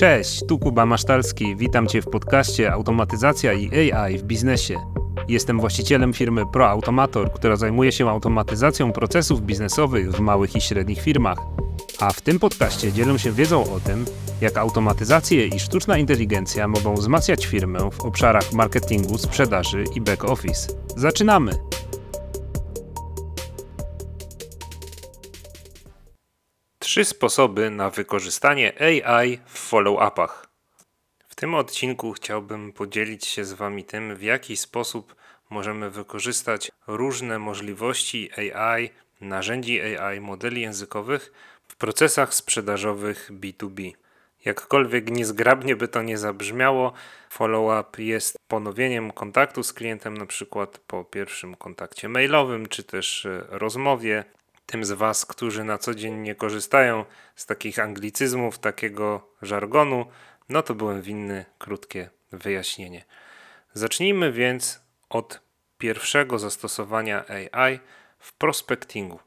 Cześć, 0.00 0.46
tu 0.48 0.58
Kuba 0.58 0.86
Masztalski. 0.86 1.56
Witam 1.56 1.86
Cię 1.86 2.02
w 2.02 2.06
podcaście 2.06 2.72
Automatyzacja 2.72 3.52
i 3.52 3.90
AI 3.92 4.18
w 4.18 4.22
biznesie. 4.22 4.76
Jestem 5.28 5.60
właścicielem 5.60 6.12
firmy 6.12 6.42
ProAutomator, 6.52 7.32
która 7.32 7.56
zajmuje 7.56 7.92
się 7.92 8.10
automatyzacją 8.10 8.92
procesów 8.92 9.42
biznesowych 9.42 10.12
w 10.12 10.20
małych 10.20 10.56
i 10.56 10.60
średnich 10.60 11.00
firmach. 11.00 11.38
A 11.98 12.12
w 12.12 12.20
tym 12.20 12.38
podcaście 12.38 12.92
dzielę 12.92 13.18
się 13.18 13.32
wiedzą 13.32 13.74
o 13.74 13.80
tym, 13.80 14.04
jak 14.40 14.56
automatyzacje 14.56 15.46
i 15.46 15.60
sztuczna 15.60 15.98
inteligencja 15.98 16.68
mogą 16.68 16.94
wzmacniać 16.94 17.46
firmę 17.46 17.90
w 17.90 18.00
obszarach 18.00 18.52
marketingu, 18.52 19.18
sprzedaży 19.18 19.84
i 19.94 20.00
back 20.00 20.24
office. 20.24 20.72
Zaczynamy! 20.96 21.69
Trzy 26.90 27.04
sposoby 27.04 27.70
na 27.70 27.90
wykorzystanie 27.90 28.72
AI 28.82 29.38
w 29.46 29.70
follow-upach. 29.70 30.46
W 31.28 31.34
tym 31.34 31.54
odcinku 31.54 32.12
chciałbym 32.12 32.72
podzielić 32.72 33.26
się 33.26 33.44
z 33.44 33.52
Wami 33.52 33.84
tym, 33.84 34.16
w 34.16 34.22
jaki 34.22 34.56
sposób 34.56 35.16
możemy 35.50 35.90
wykorzystać 35.90 36.72
różne 36.86 37.38
możliwości 37.38 38.30
AI, 38.32 38.90
narzędzi 39.20 39.80
AI, 39.80 40.20
modeli 40.20 40.60
językowych 40.60 41.32
w 41.68 41.76
procesach 41.76 42.34
sprzedażowych 42.34 43.30
B2B. 43.32 43.92
Jakkolwiek 44.44 45.10
niezgrabnie 45.10 45.76
by 45.76 45.88
to 45.88 46.02
nie 46.02 46.18
zabrzmiało, 46.18 46.92
follow-up 47.30 48.02
jest 48.02 48.36
ponowieniem 48.48 49.10
kontaktu 49.10 49.62
z 49.62 49.72
klientem, 49.72 50.16
na 50.16 50.26
przykład 50.26 50.78
po 50.86 51.04
pierwszym 51.04 51.54
kontakcie 51.54 52.08
mailowym 52.08 52.66
czy 52.66 52.82
też 52.82 53.26
e, 53.26 53.46
rozmowie. 53.48 54.24
Tym 54.70 54.84
z 54.84 54.92
Was, 54.92 55.26
którzy 55.26 55.64
na 55.64 55.78
co 55.78 55.94
dzień 55.94 56.14
nie 56.14 56.34
korzystają 56.34 57.04
z 57.36 57.46
takich 57.46 57.78
anglicyzmów, 57.78 58.58
takiego 58.58 59.28
żargonu, 59.42 60.06
no 60.48 60.62
to 60.62 60.74
byłem 60.74 61.02
winny 61.02 61.44
krótkie 61.58 62.10
wyjaśnienie. 62.32 63.04
Zacznijmy 63.72 64.32
więc 64.32 64.80
od 65.08 65.40
pierwszego 65.78 66.38
zastosowania 66.38 67.24
AI 67.52 67.78
w 68.18 68.32
prospectingu, 68.32 69.18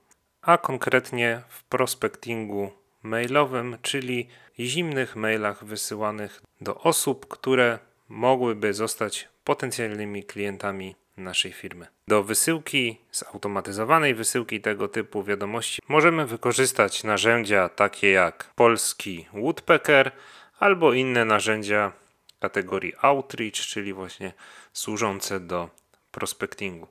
a 0.41 0.57
konkretnie 0.57 1.41
w 1.49 1.63
prospectingu 1.63 2.71
mailowym, 3.01 3.77
czyli 3.81 4.29
zimnych 4.59 5.15
mailach 5.15 5.65
wysyłanych 5.65 6.41
do 6.61 6.75
osób, 6.75 7.27
które 7.27 7.79
mogłyby 8.09 8.73
zostać 8.73 9.29
potencjalnymi 9.43 10.23
klientami 10.23 10.95
naszej 11.17 11.51
firmy. 11.51 11.87
Do 12.07 12.23
wysyłki, 12.23 12.97
zautomatyzowanej 13.11 14.15
wysyłki 14.15 14.61
tego 14.61 14.87
typu 14.87 15.23
wiadomości 15.23 15.81
możemy 15.87 16.25
wykorzystać 16.25 17.03
narzędzia 17.03 17.69
takie 17.69 18.11
jak 18.11 18.53
polski 18.55 19.27
Woodpecker 19.33 20.11
albo 20.59 20.93
inne 20.93 21.25
narzędzia 21.25 21.91
kategorii 22.39 22.93
Outreach, 23.01 23.53
czyli 23.53 23.93
właśnie 23.93 24.33
służące 24.73 25.39
do 25.39 25.69
prospectingu. 26.11 26.87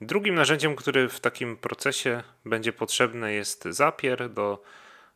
Drugim 0.00 0.34
narzędziem, 0.34 0.76
które 0.76 1.08
w 1.08 1.20
takim 1.20 1.56
procesie 1.56 2.22
będzie 2.44 2.72
potrzebne 2.72 3.32
jest 3.32 3.64
Zapier 3.64 4.30
do 4.30 4.62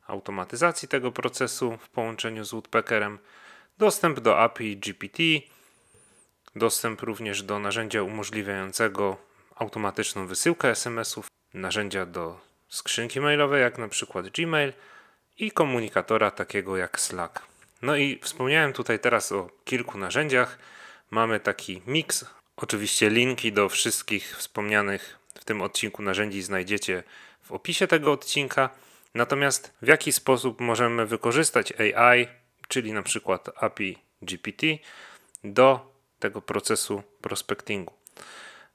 automatyzacji 0.06 0.88
tego 0.88 1.12
procesu 1.12 1.76
w 1.76 1.88
połączeniu 1.88 2.44
z 2.44 2.50
Woodpeckerem, 2.50 3.18
dostęp 3.78 4.20
do 4.20 4.38
API 4.38 4.76
GPT, 4.76 5.22
dostęp 6.56 7.02
również 7.02 7.42
do 7.42 7.58
narzędzia 7.58 8.02
umożliwiającego 8.02 9.16
automatyczną 9.56 10.26
wysyłkę 10.26 10.70
SMS-ów, 10.70 11.26
narzędzia 11.54 12.06
do 12.06 12.40
skrzynki 12.68 13.20
mailowej, 13.20 13.62
jak 13.62 13.78
na 13.78 13.88
przykład 13.88 14.28
Gmail 14.28 14.72
i 15.38 15.50
komunikatora 15.50 16.30
takiego 16.30 16.76
jak 16.76 17.00
Slack. 17.00 17.42
No 17.82 17.96
i 17.96 18.20
wspomniałem 18.22 18.72
tutaj 18.72 18.98
teraz 18.98 19.32
o 19.32 19.50
kilku 19.64 19.98
narzędziach. 19.98 20.58
Mamy 21.10 21.40
taki 21.40 21.82
miks. 21.86 22.24
Oczywiście 22.56 23.10
linki 23.10 23.52
do 23.52 23.68
wszystkich 23.68 24.36
wspomnianych 24.36 25.18
w 25.34 25.44
tym 25.44 25.62
odcinku 25.62 26.02
narzędzi 26.02 26.42
znajdziecie 26.42 27.02
w 27.42 27.52
opisie 27.52 27.86
tego 27.86 28.12
odcinka. 28.12 28.70
Natomiast 29.14 29.72
w 29.82 29.86
jaki 29.86 30.12
sposób 30.12 30.60
możemy 30.60 31.06
wykorzystać 31.06 31.72
AI, 31.72 32.26
czyli 32.68 32.92
na 32.92 33.02
przykład 33.02 33.50
API 33.56 33.98
GPT, 34.22 34.66
do 35.44 35.95
tego 36.18 36.42
procesu 36.42 37.02
prospectingu. 37.20 37.94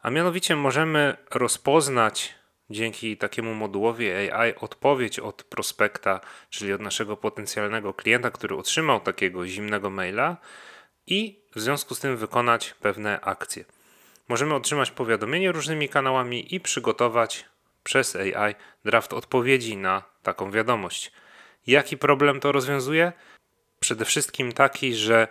A 0.02 0.10
mianowicie 0.10 0.56
możemy 0.56 1.18
rozpoznać 1.32 2.36
dzięki 2.70 3.18
takiemu 3.18 3.54
modułowi 3.54 4.12
AI 4.12 4.56
odpowiedź 4.56 5.20
od 5.20 5.44
prospekta, 5.44 6.20
czyli 6.50 6.74
od 6.74 6.82
naszego 6.82 7.18
potencjalnego 7.18 7.94
klienta, 7.94 8.32
który 8.32 8.56
otrzymał 8.56 9.00
takiego 9.00 9.48
zimnego 9.48 9.90
maila 9.90 10.38
i 11.08 11.40
w 11.56 11.60
związku 11.60 11.96
z 11.96 12.00
tym 12.00 12.18
wykonać 12.18 12.74
pewne 12.74 13.22
akcje. 13.22 13.66
Możemy 14.28 14.56
otrzymać 14.56 14.92
powiadomienie 14.92 15.52
różnymi 15.52 15.90
kanałami 15.90 16.56
i 16.56 16.60
przygotować 16.60 17.46
przez 17.84 18.16
AI 18.16 18.56
draft 18.86 19.14
odpowiedzi 19.14 19.78
na 19.78 20.04
taką 20.24 20.52
wiadomość. 20.52 21.12
Jaki 21.68 21.98
problem 21.98 22.40
to 22.40 22.52
rozwiązuje? 22.52 23.14
Przede 23.80 24.06
wszystkim 24.06 24.52
taki, 24.52 24.96
że 24.96 25.28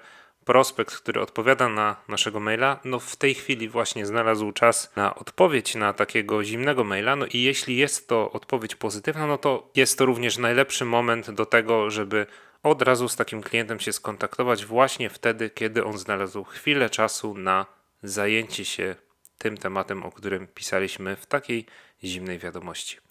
prospekt, 0.50 0.96
który 0.96 1.20
odpowiada 1.20 1.68
na 1.68 1.96
naszego 2.08 2.40
maila, 2.40 2.80
no 2.84 3.00
w 3.00 3.16
tej 3.16 3.34
chwili 3.34 3.68
właśnie 3.68 4.06
znalazł 4.06 4.52
czas 4.52 4.92
na 4.96 5.14
odpowiedź 5.14 5.74
na 5.74 5.92
takiego 5.92 6.44
zimnego 6.44 6.84
maila. 6.84 7.16
No 7.16 7.26
i 7.26 7.42
jeśli 7.42 7.76
jest 7.76 8.08
to 8.08 8.32
odpowiedź 8.32 8.76
pozytywna, 8.76 9.26
no 9.26 9.38
to 9.38 9.70
jest 9.74 9.98
to 9.98 10.06
również 10.06 10.38
najlepszy 10.38 10.84
moment 10.84 11.30
do 11.30 11.46
tego, 11.46 11.90
żeby 11.90 12.26
od 12.62 12.82
razu 12.82 13.08
z 13.08 13.16
takim 13.16 13.42
klientem 13.42 13.80
się 13.80 13.92
skontaktować 13.92 14.66
właśnie 14.66 15.10
wtedy, 15.10 15.50
kiedy 15.50 15.84
on 15.84 15.98
znalazł 15.98 16.44
chwilę 16.44 16.90
czasu 16.90 17.34
na 17.34 17.66
zajęcie 18.02 18.64
się 18.64 18.96
tym 19.38 19.56
tematem, 19.56 20.02
o 20.02 20.12
którym 20.12 20.46
pisaliśmy 20.46 21.16
w 21.16 21.26
takiej 21.26 21.66
zimnej 22.04 22.38
wiadomości. 22.38 23.09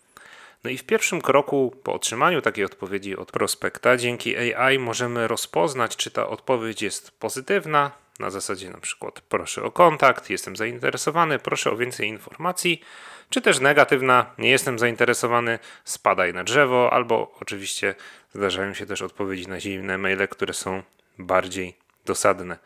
No 0.64 0.70
i 0.70 0.78
w 0.78 0.84
pierwszym 0.84 1.22
kroku 1.22 1.76
po 1.84 1.94
otrzymaniu 1.94 2.42
takiej 2.42 2.66
odpowiedzi 2.66 3.18
od 3.18 3.32
prospekta, 3.32 3.98
dzięki 3.98 4.56
AI 4.56 4.80
możemy 4.80 5.28
rozpoznać, 5.28 5.96
czy 5.96 6.12
ta 6.12 6.28
odpowiedź 6.28 6.82
jest 6.82 7.12
pozytywna, 7.12 7.92
na 8.20 8.30
zasadzie 8.30 8.70
na 8.70 8.78
przykład 8.78 9.22
proszę 9.22 9.64
o 9.64 9.72
kontakt, 9.72 10.30
jestem 10.30 10.56
zainteresowany, 10.56 11.40
proszę 11.40 11.72
o 11.72 11.78
więcej 11.78 12.08
informacji, 12.08 12.82
czy 13.30 13.42
też 13.42 13.60
negatywna, 13.60 14.34
nie 14.38 14.50
jestem 14.50 14.80
zainteresowany, 14.80 15.60
spadaj 15.84 16.34
na 16.34 16.44
drzewo, 16.44 16.94
albo 16.94 17.32
oczywiście 17.42 17.96
zdarzają 18.34 18.74
się 18.74 18.86
też 18.86 19.02
odpowiedzi 19.02 19.48
na 19.48 19.60
zimne 19.60 19.98
maile, 19.98 20.28
które 20.28 20.54
są 20.54 20.84
bardziej 21.18 21.76
dosadne. 22.06 22.58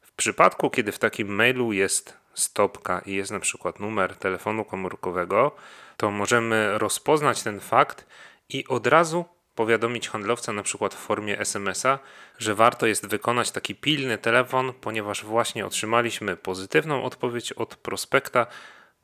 W 0.00 0.12
przypadku, 0.12 0.70
kiedy 0.70 0.92
w 0.92 0.98
takim 0.98 1.28
mailu 1.34 1.72
jest 1.72 2.23
stopka 2.34 3.02
i 3.06 3.14
jest 3.14 3.30
na 3.30 3.40
przykład 3.40 3.80
numer 3.80 4.16
telefonu 4.16 4.64
komórkowego, 4.64 5.52
to 5.96 6.10
możemy 6.10 6.78
rozpoznać 6.78 7.42
ten 7.42 7.60
fakt 7.60 8.06
i 8.48 8.66
od 8.68 8.86
razu 8.86 9.24
powiadomić 9.54 10.08
handlowca 10.08 10.52
na 10.52 10.62
przykład 10.62 10.94
w 10.94 10.98
formie 10.98 11.38
SMS-a, 11.38 11.98
że 12.38 12.54
warto 12.54 12.86
jest 12.86 13.06
wykonać 13.06 13.50
taki 13.50 13.74
pilny 13.74 14.18
telefon, 14.18 14.72
ponieważ 14.80 15.24
właśnie 15.24 15.66
otrzymaliśmy 15.66 16.36
pozytywną 16.36 17.02
odpowiedź 17.02 17.52
od 17.52 17.76
prospekta, 17.76 18.46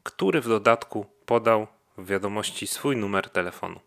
który 0.02 0.40
w 0.40 0.48
dodatku 0.48 1.06
podał 1.26 1.66
w 1.98 2.06
wiadomości 2.06 2.66
swój 2.66 2.96
numer 2.96 3.30
telefonu. 3.30 3.80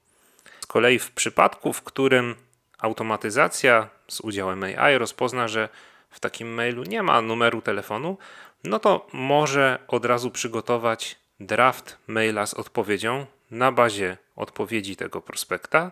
Z 0.60 0.66
kolei 0.66 1.00
w 1.00 1.12
przypadku, 1.12 1.74
w 1.74 1.82
którym 1.82 2.36
automatyzacja 2.80 3.90
z 4.08 4.22
udziałem 4.22 4.64
AI 4.64 4.98
rozpozna, 4.98 5.48
że 5.48 5.70
w 6.14 6.20
takim 6.20 6.54
mailu 6.54 6.84
nie 6.84 7.04
ma 7.04 7.22
numeru 7.22 7.62
telefonu, 7.62 8.18
no 8.64 8.80
to 8.80 9.08
może 9.14 9.80
od 9.88 10.06
razu 10.06 10.32
przygotować 10.32 11.20
draft 11.40 11.98
maila 12.08 12.46
z 12.46 12.54
odpowiedzią 12.54 13.26
na 13.52 13.72
bazie 13.72 14.18
odpowiedzi 14.36 14.96
tego 14.96 15.22
prospekta 15.22 15.92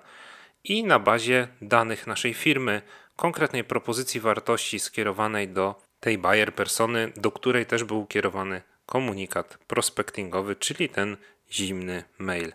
i 0.63 0.83
na 0.83 0.99
bazie 0.99 1.47
danych 1.61 2.07
naszej 2.07 2.33
firmy, 2.33 2.81
konkretnej 3.15 3.63
propozycji 3.63 4.19
wartości 4.19 4.79
skierowanej 4.79 5.47
do 5.47 5.75
tej 5.99 6.17
buyer 6.17 6.55
persony, 6.55 7.11
do 7.16 7.31
której 7.31 7.66
też 7.66 7.84
był 7.84 8.05
kierowany 8.05 8.61
komunikat 8.85 9.57
prospectingowy, 9.67 10.55
czyli 10.55 10.90
ten 10.90 11.17
zimny 11.51 12.03
mail. 12.17 12.53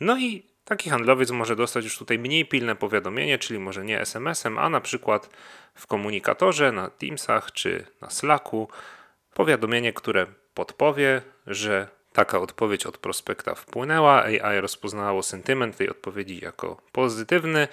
No 0.00 0.18
i 0.18 0.53
taki 0.64 0.90
handlowiec 0.90 1.30
może 1.30 1.56
dostać 1.56 1.84
już 1.84 1.98
tutaj 1.98 2.18
mniej 2.18 2.46
pilne 2.46 2.76
powiadomienie, 2.76 3.38
czyli 3.38 3.60
może 3.60 3.84
nie 3.84 4.00
SMS-em, 4.00 4.58
a 4.58 4.68
na 4.68 4.80
przykład 4.80 5.30
w 5.74 5.86
komunikatorze 5.86 6.72
na 6.72 6.90
Teamsach 6.90 7.52
czy 7.52 7.86
na 8.00 8.10
Slacku 8.10 8.68
powiadomienie, 9.34 9.92
które 9.92 10.26
podpowie, 10.54 11.22
że 11.46 11.88
taka 12.12 12.38
odpowiedź 12.38 12.86
od 12.86 12.98
prospekta 12.98 13.54
wpłynęła, 13.54 14.22
AI 14.22 14.60
rozpoznało 14.60 15.22
sentyment 15.22 15.76
tej 15.76 15.90
odpowiedzi 15.90 16.40
jako 16.42 16.80
pozytywny, 16.92 17.68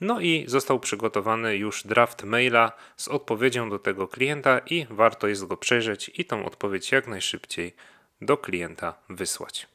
no 0.00 0.20
i 0.20 0.44
został 0.48 0.80
przygotowany 0.80 1.56
już 1.56 1.86
draft 1.86 2.24
maila 2.24 2.72
z 2.96 3.08
odpowiedzią 3.08 3.70
do 3.70 3.78
tego 3.78 4.08
klienta 4.08 4.58
i 4.58 4.86
warto 4.90 5.28
jest 5.28 5.46
go 5.46 5.56
przejrzeć 5.56 6.10
i 6.14 6.24
tą 6.24 6.44
odpowiedź 6.44 6.92
jak 6.92 7.06
najszybciej 7.06 7.74
do 8.20 8.36
klienta 8.36 8.94
wysłać. 9.08 9.66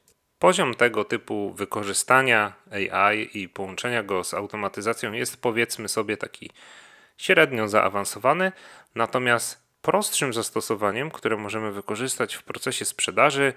Poziom 0.43 0.73
tego 0.73 1.05
typu 1.05 1.53
wykorzystania 1.53 2.53
AI 2.71 3.29
i 3.33 3.49
połączenia 3.49 4.03
go 4.03 4.23
z 4.23 4.33
automatyzacją 4.33 5.11
jest 5.13 5.41
powiedzmy 5.41 5.89
sobie 5.89 6.17
taki 6.17 6.51
średnio 7.17 7.67
zaawansowany, 7.67 8.51
natomiast 8.95 9.63
prostszym 9.81 10.33
zastosowaniem, 10.33 11.11
które 11.11 11.37
możemy 11.37 11.71
wykorzystać 11.71 12.35
w 12.35 12.43
procesie 12.43 12.85
sprzedaży, 12.85 13.53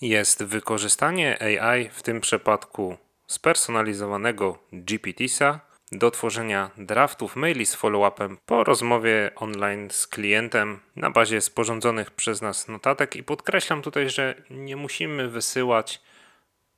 jest 0.00 0.44
wykorzystanie 0.44 1.42
AI, 1.42 1.88
w 1.88 2.02
tym 2.02 2.20
przypadku 2.20 2.96
spersonalizowanego 3.26 4.58
GPTsa, 4.72 5.60
do 5.92 6.10
tworzenia 6.10 6.70
draftów 6.76 7.36
maili 7.36 7.66
z 7.66 7.76
follow-upem 7.76 8.36
po 8.46 8.64
rozmowie 8.64 9.30
online 9.36 9.90
z 9.90 10.06
klientem 10.06 10.80
na 10.96 11.10
bazie 11.10 11.40
sporządzonych 11.40 12.10
przez 12.10 12.42
nas 12.42 12.68
notatek. 12.68 13.16
I 13.16 13.22
podkreślam 13.22 13.82
tutaj, 13.82 14.10
że 14.10 14.34
nie 14.50 14.76
musimy 14.76 15.28
wysyłać 15.28 16.00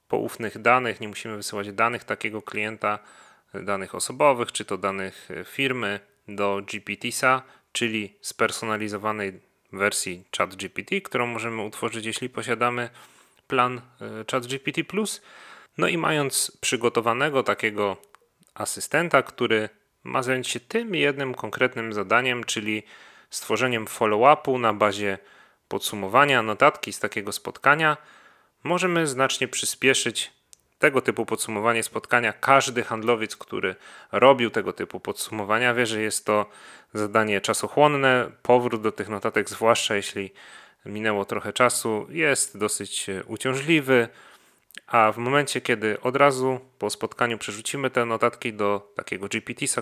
poufnych 0.09 0.62
danych, 0.62 1.01
nie 1.01 1.09
musimy 1.09 1.37
wysyłać 1.37 1.73
danych 1.73 2.05
takiego 2.05 2.43
klienta, 2.43 2.99
danych 3.55 3.95
osobowych 3.95 4.53
czy 4.53 4.65
to 4.65 4.79
danych 4.79 5.29
firmy 5.45 6.01
do 6.29 6.61
GPTsa, 6.67 7.43
czyli 7.73 8.17
spersonalizowanej 8.21 9.41
wersji 9.73 10.25
ChatGPT, 10.39 10.91
którą 11.05 11.27
możemy 11.27 11.62
utworzyć, 11.62 12.06
jeśli 12.06 12.29
posiadamy 12.29 12.91
plan 13.47 13.81
e, 14.01 14.25
ChatGPT. 14.31 14.81
No 15.79 15.89
i 15.89 15.99
mając 15.99 16.59
przygotowanego 16.61 17.43
takiego 17.43 17.97
asystenta, 18.55 19.23
który 19.23 19.69
ma 20.05 20.23
zająć 20.23 20.49
się 20.49 20.61
tym 20.61 20.95
jednym 20.95 21.35
konkretnym 21.35 21.93
zadaniem, 21.93 22.45
czyli 22.45 22.83
stworzeniem 23.31 23.87
follow-upu 23.87 24.61
na 24.61 24.73
bazie 24.73 25.19
podsumowania 25.69 26.43
notatki 26.43 26.93
z 26.93 26.99
takiego 26.99 27.33
spotkania, 27.33 27.97
możemy 28.65 29.07
znacznie 29.07 29.49
przyspieszyć 29.49 30.33
tego 30.79 31.01
typu 31.01 31.27
podsumowanie 31.27 31.83
spotkania. 31.83 32.33
Każdy 32.33 32.83
handlowiec, 32.83 33.37
który 33.37 33.77
robił 34.13 34.51
tego 34.51 34.73
typu 34.73 35.01
podsumowania, 35.01 35.75
wie, 35.75 35.87
że 35.87 36.03
jest 36.03 36.27
to 36.27 36.47
zadanie 36.95 37.41
czasochłonne. 37.41 38.31
Powrót 38.43 38.83
do 38.83 38.93
tych 38.93 39.09
notatek, 39.09 39.51
zwłaszcza 39.51 39.95
jeśli 39.97 40.33
minęło 40.87 41.25
trochę 41.25 41.53
czasu, 41.53 42.07
jest 42.11 42.59
dosyć 42.59 43.07
uciążliwy. 43.27 44.09
A 44.87 45.13
w 45.13 45.19
momencie, 45.19 45.61
kiedy 45.61 46.01
od 46.01 46.17
razu 46.17 46.61
po 46.79 46.91
spotkaniu 46.91 47.39
przerzucimy 47.39 47.91
te 47.91 48.05
notatki 48.05 48.53
do 48.53 48.93
takiego 48.97 49.27
GPT-sa, 49.27 49.81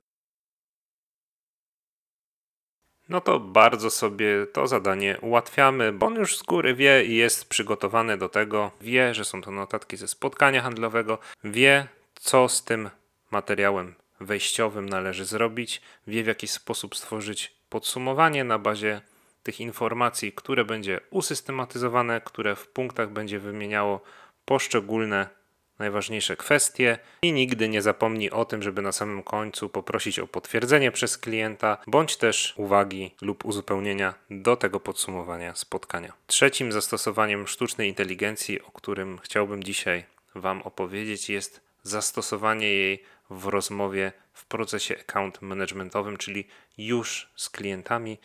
no 3.09 3.21
to 3.21 3.41
bardzo 3.41 3.91
sobie 3.91 4.47
to 4.53 4.67
zadanie 4.67 5.19
ułatwiamy, 5.21 5.93
bo 5.93 6.07
on 6.07 6.15
już 6.15 6.39
z 6.39 6.43
góry 6.43 6.75
wie 6.75 7.05
i 7.05 7.17
jest 7.17 7.49
przygotowany 7.49 8.19
do 8.19 8.29
tego, 8.29 8.71
wie, 8.81 9.15
że 9.15 9.25
są 9.25 9.43
to 9.43 9.51
notatki 9.51 9.97
ze 9.97 10.09
spotkania 10.09 10.63
handlowego, 10.63 11.19
wie, 11.45 11.89
co 12.15 12.49
z 12.49 12.65
tym 12.65 12.91
materiałem 13.31 13.95
wejściowym 14.21 14.89
należy 14.89 15.25
zrobić, 15.25 15.83
wie 16.07 16.25
w 16.25 16.27
jaki 16.27 16.49
sposób 16.49 16.97
stworzyć 16.97 17.53
podsumowanie 17.69 18.45
na 18.45 18.59
bazie 18.59 19.01
tych 19.43 19.61
informacji, 19.61 20.33
które 20.33 20.65
będzie 20.65 21.01
usystematyzowane, 21.11 22.21
które 22.21 22.57
w 22.57 22.69
punktach 22.69 23.11
będzie 23.11 23.39
wymieniało 23.39 24.01
poszczególne 24.45 25.42
najważniejsze 25.83 26.37
kwestie 26.37 26.99
i 27.23 27.33
nigdy 27.33 27.69
nie 27.69 27.83
zapomnij 27.83 28.31
o 28.31 28.45
tym, 28.45 28.63
żeby 28.63 28.83
na 28.83 28.93
samym 28.93 29.23
końcu 29.23 29.69
poprosić 29.69 30.19
o 30.19 30.27
potwierdzenie 30.27 30.93
przez 30.93 31.19
klienta, 31.19 31.79
bądź 31.87 32.17
też 32.17 32.55
uwagi 32.57 33.15
lub 33.23 33.45
uzupełnienia 33.45 34.15
do 34.31 34.57
tego 34.57 34.81
podsumowania 34.81 35.55
spotkania. 35.55 36.13
Trzecim 36.27 36.73
zastosowaniem 36.73 37.47
sztucznej 37.47 37.89
inteligencji, 37.89 38.63
o 38.63 38.71
którym 38.71 39.19
chciałbym 39.19 39.65
dzisiaj 39.65 40.05
Wam 40.35 40.63
opowiedzieć, 40.63 41.31
jest 41.31 41.61
zastosowanie 41.83 42.67
jej 42.67 43.03
w 43.31 43.47
rozmowie 43.47 44.13
w 44.33 44.47
procesie 44.47 44.95
account 45.01 45.43
managementowym, 45.43 46.17
czyli 46.17 46.45
już 46.79 47.33
z 47.37 47.51
klientami, 47.51 48.19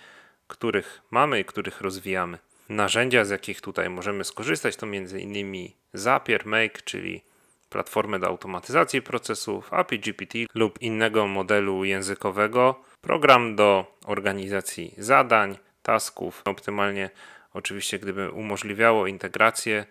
których 0.48 1.02
mamy 1.12 1.40
i 1.40 1.46
których 1.46 1.82
rozwijamy. 1.82 2.38
Narzędzia, 2.70 3.26
z 3.26 3.30
jakich 3.30 3.62
tutaj 3.62 3.90
możemy 3.90 4.24
skorzystać, 4.24 4.76
to 4.76 4.86
m.in. 4.86 5.70
Zapier, 5.94 6.46
Make, 6.46 6.84
czyli 6.84 7.22
platformę 7.70 8.20
do 8.20 8.28
automatyzacji 8.28 9.02
procesów, 9.02 9.74
API 9.74 10.00
GPT 10.00 10.38
lub 10.56 10.82
innego 10.82 11.28
modelu 11.28 11.84
językowego, 11.84 12.84
program 13.02 13.56
do 13.56 13.98
organizacji 14.06 14.94
zadań, 14.98 15.58
tasków, 15.82 16.42
optymalnie 16.46 17.10
oczywiście 17.54 18.00
gdyby 18.00 18.32
umożliwiało 18.32 19.08
integrację 19.08 19.86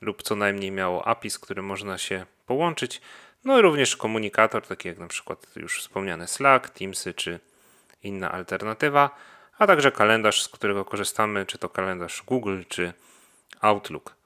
lub 0.00 0.22
co 0.22 0.36
najmniej 0.36 0.70
miało 0.70 1.08
API, 1.08 1.30
z 1.30 1.38
którym 1.38 1.64
można 1.64 1.98
się 1.98 2.26
połączyć, 2.46 3.00
no 3.44 3.58
i 3.58 3.62
również 3.62 3.96
komunikator, 3.96 4.66
taki 4.66 4.88
jak 4.88 4.98
na 4.98 5.06
przykład 5.06 5.46
już 5.56 5.80
wspomniany 5.80 6.26
Slack, 6.26 6.70
Teamsy 6.70 7.14
czy 7.14 7.40
inna 8.02 8.32
alternatywa, 8.32 9.10
a 9.58 9.66
także 9.66 9.92
kalendarz, 9.92 10.42
z 10.42 10.48
którego 10.48 10.84
korzystamy, 10.84 11.46
czy 11.46 11.58
to 11.58 11.68
kalendarz 11.68 12.22
Google, 12.26 12.62
czy 12.68 12.92
Outlook. 13.60 14.16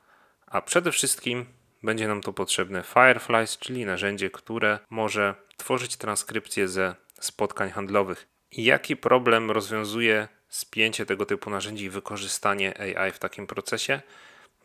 A 0.46 0.62
przede 0.62 0.93
wszystkim 0.93 1.46
będzie 1.82 2.09
nam 2.09 2.21
to 2.21 2.32
potrzebne 2.32 2.82
Fireflies, 2.82 3.59
czyli 3.59 3.87
narzędzie, 3.87 4.31
które 4.31 4.79
może 4.91 5.35
tworzyć 5.56 5.97
transkrypcje 5.97 6.69
ze 6.69 6.94
spotkań 7.21 7.71
handlowych. 7.71 8.29
Jaki 8.53 8.97
problem 8.97 9.50
rozwiązuje 9.50 10.29
spięcie 10.49 11.06
tego 11.06 11.27
typu 11.27 11.50
narzędzi 11.50 11.85
i 11.85 11.91
wykorzystanie 11.91 12.81
AI 12.81 13.12
w 13.12 13.19
takim 13.19 13.47
procesie? 13.47 14.00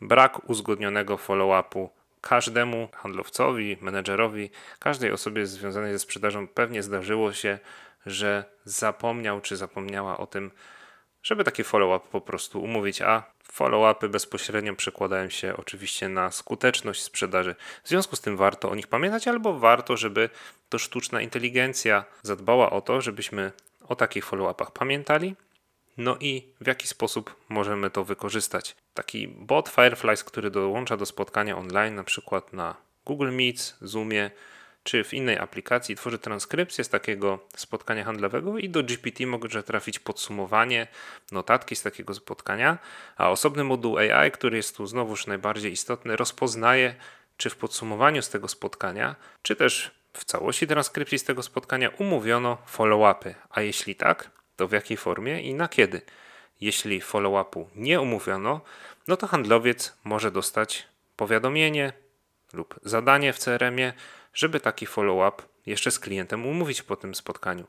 Brak 0.00 0.50
uzgodnionego 0.50 1.16
follow-upu 1.16 1.88
każdemu 2.20 2.88
handlowcowi, 2.92 3.76
menedżerowi, 3.80 4.50
każdej 4.78 5.12
osobie 5.12 5.46
związanej 5.46 5.92
ze 5.92 5.98
sprzedażą 5.98 6.48
pewnie 6.48 6.82
zdarzyło 6.82 7.32
się, 7.32 7.58
że 8.06 8.44
zapomniał 8.64 9.40
czy 9.40 9.56
zapomniała 9.56 10.18
o 10.18 10.26
tym, 10.26 10.50
żeby 11.22 11.44
taki 11.44 11.64
follow-up 11.64 12.06
po 12.12 12.20
prostu 12.20 12.62
umówić, 12.62 13.02
a 13.02 13.22
follow-upy 13.52 14.08
bezpośrednio 14.08 14.74
przekładają 14.74 15.30
się 15.30 15.56
oczywiście 15.56 16.08
na 16.08 16.30
skuteczność 16.30 17.02
sprzedaży. 17.02 17.54
W 17.84 17.88
związku 17.88 18.16
z 18.16 18.20
tym 18.20 18.36
warto 18.36 18.70
o 18.70 18.74
nich 18.74 18.86
pamiętać, 18.86 19.28
albo 19.28 19.58
warto, 19.58 19.96
żeby 19.96 20.30
to 20.68 20.78
sztuczna 20.78 21.20
inteligencja 21.20 22.04
zadbała 22.22 22.70
o 22.70 22.80
to, 22.80 23.00
żebyśmy 23.00 23.52
o 23.88 23.96
takich 23.96 24.24
follow-upach 24.24 24.70
pamiętali. 24.70 25.36
No 25.96 26.16
i 26.20 26.52
w 26.60 26.66
jaki 26.66 26.88
sposób 26.88 27.36
możemy 27.48 27.90
to 27.90 28.04
wykorzystać? 28.04 28.76
Taki 28.94 29.28
bot 29.28 29.68
Fireflies, 29.68 30.24
który 30.24 30.50
dołącza 30.50 30.96
do 30.96 31.06
spotkania 31.06 31.56
online, 31.56 31.94
na 31.94 32.04
przykład 32.04 32.52
na 32.52 32.74
Google 33.06 33.32
Meet, 33.32 33.76
Zoomie, 33.80 34.30
czy 34.86 35.04
w 35.04 35.14
innej 35.14 35.38
aplikacji 35.38 35.96
tworzy 35.96 36.18
transkrypcję 36.18 36.84
z 36.84 36.88
takiego 36.88 37.38
spotkania 37.56 38.04
handlowego 38.04 38.58
i 38.58 38.68
do 38.68 38.82
GPT 38.82 39.26
może 39.26 39.62
trafić 39.62 39.98
podsumowanie, 39.98 40.86
notatki 41.32 41.76
z 41.76 41.82
takiego 41.82 42.14
spotkania, 42.14 42.78
a 43.16 43.30
osobny 43.30 43.64
moduł 43.64 43.98
AI, 43.98 44.30
który 44.30 44.56
jest 44.56 44.76
tu 44.76 44.86
znowuż 44.86 45.26
najbardziej 45.26 45.72
istotny, 45.72 46.16
rozpoznaje, 46.16 46.94
czy 47.36 47.50
w 47.50 47.56
podsumowaniu 47.56 48.22
z 48.22 48.28
tego 48.28 48.48
spotkania, 48.48 49.16
czy 49.42 49.56
też 49.56 49.90
w 50.12 50.24
całości 50.24 50.66
transkrypcji 50.66 51.18
z 51.18 51.24
tego 51.24 51.42
spotkania 51.42 51.90
umówiono 51.98 52.58
follow-upy, 52.66 53.34
a 53.50 53.60
jeśli 53.60 53.94
tak, 53.94 54.30
to 54.56 54.68
w 54.68 54.72
jakiej 54.72 54.96
formie 54.96 55.42
i 55.42 55.54
na 55.54 55.68
kiedy. 55.68 56.00
Jeśli 56.60 57.00
follow-upu 57.00 57.66
nie 57.74 58.00
umówiono, 58.00 58.60
no 59.08 59.16
to 59.16 59.26
handlowiec 59.26 59.96
może 60.04 60.30
dostać 60.30 60.86
powiadomienie 61.16 61.92
lub 62.52 62.80
zadanie 62.82 63.32
w 63.32 63.38
CRM-ie, 63.38 63.92
żeby 64.36 64.60
taki 64.60 64.86
follow-up 64.86 65.42
jeszcze 65.66 65.90
z 65.90 65.98
klientem 65.98 66.46
umówić 66.46 66.82
po 66.82 66.96
tym 66.96 67.14
spotkaniu. 67.14 67.66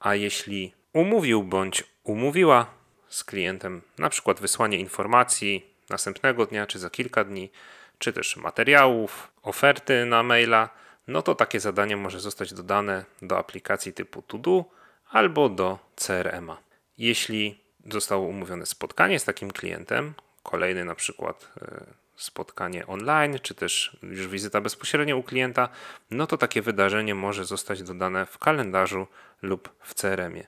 A 0.00 0.14
jeśli 0.14 0.72
umówił 0.92 1.42
bądź 1.42 1.84
umówiła 2.04 2.66
z 3.08 3.24
klientem 3.24 3.82
na 3.98 4.10
przykład 4.10 4.40
wysłanie 4.40 4.78
informacji 4.78 5.66
następnego 5.90 6.46
dnia 6.46 6.66
czy 6.66 6.78
za 6.78 6.90
kilka 6.90 7.24
dni, 7.24 7.50
czy 7.98 8.12
też 8.12 8.36
materiałów, 8.36 9.28
oferty 9.42 10.06
na 10.06 10.22
maila, 10.22 10.68
no 11.08 11.22
to 11.22 11.34
takie 11.34 11.60
zadanie 11.60 11.96
może 11.96 12.20
zostać 12.20 12.54
dodane 12.54 13.04
do 13.22 13.38
aplikacji 13.38 13.92
typu 13.92 14.22
To-Do 14.22 14.64
albo 15.10 15.48
do 15.48 15.78
CRM-a. 15.96 16.56
Jeśli 16.98 17.60
zostało 17.86 18.26
umówione 18.26 18.66
spotkanie 18.66 19.18
z 19.18 19.24
takim 19.24 19.50
klientem, 19.50 20.14
kolejny 20.42 20.84
na 20.84 20.94
przykład 20.94 21.48
e, 21.62 21.84
spotkanie 22.16 22.86
online, 22.86 23.38
czy 23.42 23.54
też 23.54 23.96
już 24.02 24.28
wizyta 24.28 24.60
bezpośrednio 24.60 25.16
u 25.16 25.22
klienta, 25.22 25.68
no 26.10 26.26
to 26.26 26.38
takie 26.38 26.62
wydarzenie 26.62 27.14
może 27.14 27.44
zostać 27.44 27.82
dodane 27.82 28.26
w 28.26 28.38
kalendarzu 28.38 29.06
lub 29.42 29.70
w 29.80 29.94
CRM-ie. 29.94 30.46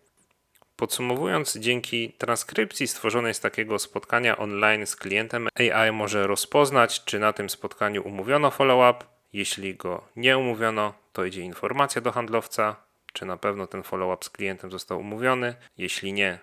Podsumowując, 0.76 1.56
dzięki 1.56 2.12
transkrypcji 2.12 2.88
stworzonej 2.88 3.34
z 3.34 3.40
takiego 3.40 3.78
spotkania 3.78 4.36
online 4.36 4.86
z 4.86 4.96
klientem, 4.96 5.48
AI 5.58 5.92
może 5.92 6.26
rozpoznać, 6.26 7.04
czy 7.04 7.18
na 7.18 7.32
tym 7.32 7.50
spotkaniu 7.50 8.08
umówiono 8.08 8.50
follow-up. 8.50 9.04
Jeśli 9.32 9.74
go 9.74 10.04
nie 10.16 10.38
umówiono, 10.38 10.94
to 11.12 11.24
idzie 11.24 11.40
informacja 11.40 12.00
do 12.00 12.12
handlowca, 12.12 12.76
czy 13.12 13.26
na 13.26 13.36
pewno 13.36 13.66
ten 13.66 13.82
follow-up 13.82 14.24
z 14.24 14.30
klientem 14.30 14.70
został 14.70 15.00
umówiony. 15.00 15.54
Jeśli 15.78 16.12
nie, 16.12 16.38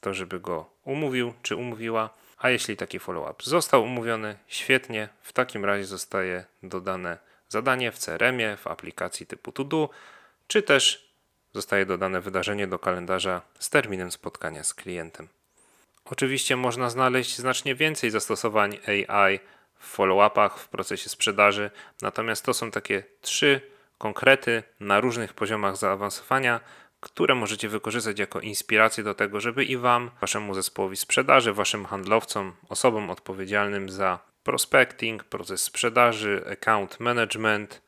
to 0.00 0.14
żeby 0.14 0.40
go 0.40 0.70
umówił, 0.88 1.34
czy 1.42 1.56
umówiła. 1.56 2.10
A 2.38 2.50
jeśli 2.50 2.76
taki 2.76 2.98
follow-up 2.98 3.44
został 3.44 3.84
umówiony, 3.84 4.36
świetnie, 4.46 5.08
w 5.22 5.32
takim 5.32 5.64
razie 5.64 5.84
zostaje 5.84 6.44
dodane 6.62 7.18
zadanie 7.48 7.92
w 7.92 7.98
CRM-ie, 7.98 8.56
w 8.56 8.66
aplikacji 8.66 9.26
typu 9.26 9.52
To-Do, 9.52 9.90
czy 10.46 10.62
też 10.62 11.08
zostaje 11.52 11.86
dodane 11.86 12.20
wydarzenie 12.20 12.66
do 12.66 12.78
kalendarza 12.78 13.42
z 13.58 13.70
terminem 13.70 14.12
spotkania 14.12 14.64
z 14.64 14.74
klientem. 14.74 15.28
Oczywiście 16.04 16.56
można 16.56 16.90
znaleźć 16.90 17.36
znacznie 17.36 17.74
więcej 17.74 18.10
zastosowań 18.10 18.78
AI 18.86 19.40
w 19.78 19.96
follow-upach, 19.96 20.58
w 20.58 20.68
procesie 20.68 21.08
sprzedaży, 21.08 21.70
natomiast 22.02 22.44
to 22.44 22.54
są 22.54 22.70
takie 22.70 23.04
trzy 23.20 23.60
konkrety 23.98 24.62
na 24.80 25.00
różnych 25.00 25.34
poziomach 25.34 25.76
zaawansowania, 25.76 26.60
które 27.00 27.34
możecie 27.34 27.68
wykorzystać 27.68 28.18
jako 28.18 28.40
inspirację 28.40 29.04
do 29.04 29.14
tego, 29.14 29.40
żeby 29.40 29.64
i 29.64 29.76
Wam, 29.76 30.10
Waszemu 30.20 30.54
zespołowi 30.54 30.96
sprzedaży, 30.96 31.52
Waszym 31.52 31.84
handlowcom, 31.84 32.52
osobom 32.68 33.10
odpowiedzialnym 33.10 33.90
za 33.90 34.18
prospecting, 34.42 35.24
proces 35.24 35.62
sprzedaży, 35.62 36.44
account 36.52 37.00
management, 37.00 37.82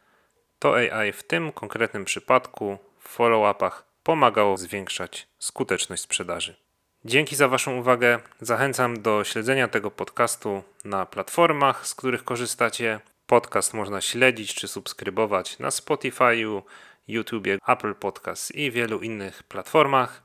to 0.58 0.74
AI 0.76 1.12
w 1.12 1.22
tym 1.22 1.52
konkretnym 1.52 2.04
przypadku 2.04 2.78
w 2.98 3.18
follow-upach 3.18 3.84
pomagało 4.02 4.56
zwiększać 4.56 5.28
skuteczność 5.38 6.02
sprzedaży. 6.02 6.56
Dzięki 7.04 7.36
za 7.36 7.48
Waszą 7.48 7.76
uwagę. 7.76 8.18
Zachęcam 8.40 9.02
do 9.02 9.24
śledzenia 9.24 9.68
tego 9.68 9.90
podcastu 9.90 10.62
na 10.84 11.06
platformach, 11.06 11.86
z 11.86 11.94
których 11.94 12.24
korzystacie. 12.24 13.00
Podcast 13.26 13.74
można 13.74 14.00
śledzić 14.00 14.54
czy 14.54 14.68
subskrybować 14.68 15.58
na 15.58 15.68
Spotify'u, 15.68 16.62
YouTube, 17.10 17.48
Apple 17.66 17.94
Podcasts 17.94 18.54
i 18.54 18.70
wielu 18.70 19.00
innych 19.00 19.42
platformach. 19.42 20.22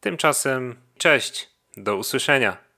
Tymczasem 0.00 0.76
cześć, 0.98 1.50
do 1.76 1.96
usłyszenia. 1.96 2.71